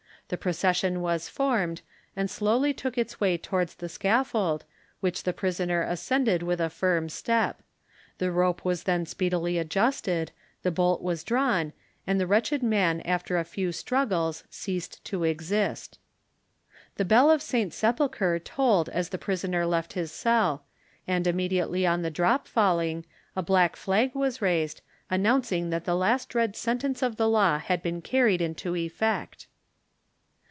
The 0.31 0.37
procession 0.37 1.01
was 1.01 1.27
formed, 1.27 1.81
and 2.15 2.31
slowly 2.31 2.71
took 2.73 2.97
its 2.97 3.19
way 3.19 3.37
towards 3.37 3.75
the 3.75 3.89
scaffold, 3.89 4.63
which 5.01 5.23
the 5.23 5.33
prisoner 5.33 5.81
ascended 5.81 6.41
with 6.41 6.61
a 6.61 6.69
firm 6.69 7.09
step; 7.09 7.61
the 8.17 8.31
rope 8.31 8.63
was 8.63 8.83
then 8.83 9.05
speedily 9.05 9.57
adjusted, 9.57 10.31
the 10.63 10.71
bolt 10.71 11.01
was 11.01 11.25
drawn, 11.25 11.73
and 12.07 12.17
the 12.17 12.25
wretched 12.27 12.63
man 12.63 13.01
after 13.01 13.37
a 13.37 13.43
few 13.43 13.73
struggles 13.73 14.45
ceased 14.49 15.03
to 15.03 15.25
exist. 15.25 15.99
The 16.95 17.03
bell 17.03 17.29
of 17.29 17.41
St. 17.41 17.73
Sepulchre 17.73 18.39
tolled 18.39 18.87
as 18.87 19.09
the 19.09 19.17
prisoner 19.17 19.65
left 19.65 19.91
his 19.99 20.13
cell; 20.13 20.63
and 21.05 21.27
immediately 21.27 21.85
on 21.85 22.03
the 22.03 22.09
drop 22.09 22.47
falling 22.47 23.03
a 23.35 23.43
black 23.43 23.75
flag 23.75 24.15
was 24.15 24.41
raised, 24.41 24.79
announcing 25.09 25.71
that 25.71 25.83
the 25.83 25.93
last 25.93 26.29
dread 26.29 26.55
sentence 26.55 27.01
of 27.01 27.17
the 27.17 27.27
law 27.27 27.59
had 27.59 27.83
been 27.83 28.01
carried 28.01 28.39
into 28.41 28.77
effect. 28.77 29.47